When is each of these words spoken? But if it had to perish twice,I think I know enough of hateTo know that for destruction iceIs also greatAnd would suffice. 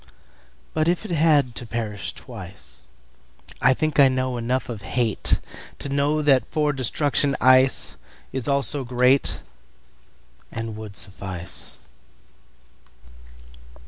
But 0.73 0.87
if 0.87 1.05
it 1.05 1.11
had 1.11 1.53
to 1.53 1.65
perish 1.67 2.13
twice,I 2.15 3.75
think 3.75 3.99
I 3.99 4.07
know 4.07 4.35
enough 4.35 4.67
of 4.67 4.81
hateTo 4.81 5.91
know 5.91 6.23
that 6.23 6.47
for 6.49 6.73
destruction 6.73 7.35
iceIs 7.39 8.47
also 8.49 8.83
greatAnd 8.83 9.39
would 10.73 10.95
suffice. 10.95 11.81